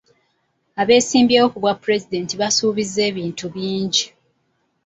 Abesimbyewo 0.81 1.47
ku 1.51 1.57
bwa 1.61 1.73
pulezidenti 1.81 2.33
basuubiza 2.41 2.99
ebintu 3.09 3.45
bingi. 3.55 4.05